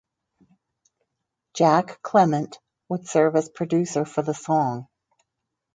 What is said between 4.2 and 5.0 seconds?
the song.